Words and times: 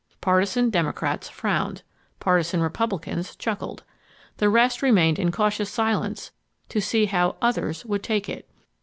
Partisan 0.19 0.71
Democrats 0.71 1.29
frowned. 1.29 1.83
Partisan 2.19 2.59
Republicans 2.59 3.35
chuckled. 3.35 3.83
The 4.37 4.49
rest 4.49 4.81
remained 4.81 5.19
in 5.19 5.31
cautious 5.31 5.69
silence 5.69 6.31
to 6.69 6.81
see 6.81 7.05
how 7.05 7.35
"others" 7.39 7.85
would 7.85 8.01
take 8.01 8.27
it. 8.27 8.49